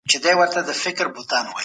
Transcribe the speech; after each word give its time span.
کیسې 0.09 0.31
وې. 0.37 0.45